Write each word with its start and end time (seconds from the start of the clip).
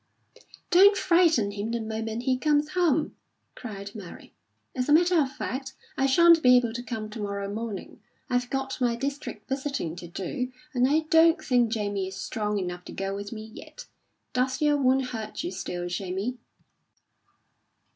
"Don't 0.71 0.97
frighten 0.97 1.51
him 1.51 1.69
the 1.69 1.79
moment 1.79 2.23
he 2.23 2.35
comes 2.35 2.69
home," 2.69 3.15
cried 3.53 3.93
Mary. 3.93 4.33
"As 4.75 4.89
a 4.89 4.93
matter 4.93 5.21
of 5.21 5.31
fact, 5.31 5.75
I 5.95 6.07
shan't 6.07 6.41
be 6.41 6.57
able 6.57 6.73
to 6.73 6.81
come 6.81 7.07
to 7.11 7.19
morrow 7.19 7.47
morning; 7.53 8.01
I've 8.27 8.49
got 8.49 8.81
my 8.81 8.95
district 8.95 9.47
visiting 9.47 9.95
to 9.97 10.07
do, 10.07 10.51
and 10.73 10.87
I 10.89 11.01
don't 11.11 11.39
think 11.39 11.71
Jamie 11.71 12.07
is 12.07 12.15
strong 12.15 12.57
enough 12.57 12.83
to 12.85 12.91
go 12.91 13.13
with 13.13 13.31
me 13.31 13.43
yet. 13.53 13.85
Does 14.33 14.59
your 14.59 14.75
wound 14.77 15.05
hurt 15.09 15.43
you 15.43 15.51
still, 15.51 15.87
Jamie?" 15.87 16.39